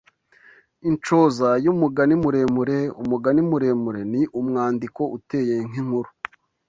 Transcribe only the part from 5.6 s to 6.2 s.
nk’inkuru